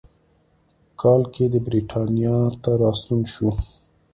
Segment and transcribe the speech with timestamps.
[1.01, 3.49] کال کې د برېټانیا ته راستون شو.